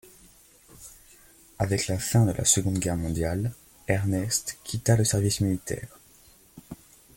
[1.59, 3.53] Avec la fin de la Seconde Guerre mondiale,
[3.87, 5.95] Ernest quitta le service militaire.